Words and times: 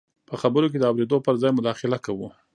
په 0.27 0.35
خبرو 0.41 0.67
کې 0.71 0.77
د 0.79 0.83
اورېدو 0.91 1.17
پر 1.25 1.35
ځای 1.41 1.51
مداخله 1.53 1.97
کوو. 2.05 2.27